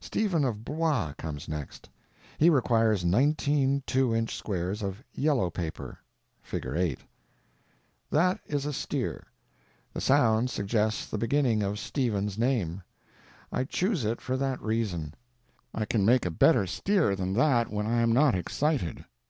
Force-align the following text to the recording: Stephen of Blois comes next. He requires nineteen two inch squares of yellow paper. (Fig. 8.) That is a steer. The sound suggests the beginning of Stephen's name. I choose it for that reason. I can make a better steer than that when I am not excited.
Stephen 0.00 0.44
of 0.44 0.66
Blois 0.66 1.14
comes 1.16 1.48
next. 1.48 1.88
He 2.36 2.50
requires 2.50 3.06
nineteen 3.06 3.82
two 3.86 4.14
inch 4.14 4.36
squares 4.36 4.82
of 4.82 5.02
yellow 5.14 5.48
paper. 5.48 5.98
(Fig. 6.42 6.66
8.) 6.66 6.98
That 8.10 8.38
is 8.46 8.66
a 8.66 8.72
steer. 8.74 9.28
The 9.94 10.02
sound 10.02 10.50
suggests 10.50 11.06
the 11.06 11.16
beginning 11.16 11.62
of 11.62 11.78
Stephen's 11.78 12.36
name. 12.36 12.82
I 13.50 13.64
choose 13.64 14.04
it 14.04 14.20
for 14.20 14.36
that 14.36 14.60
reason. 14.60 15.14
I 15.72 15.86
can 15.86 16.04
make 16.04 16.26
a 16.26 16.30
better 16.30 16.66
steer 16.66 17.16
than 17.16 17.32
that 17.32 17.70
when 17.70 17.86
I 17.86 18.02
am 18.02 18.12
not 18.12 18.34
excited. 18.34 19.06